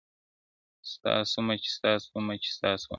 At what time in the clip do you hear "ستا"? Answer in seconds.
0.91-1.13, 1.75-1.91, 2.55-2.69